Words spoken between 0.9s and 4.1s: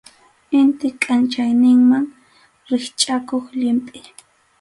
kʼanchayninman rikchʼakuq llimpʼi.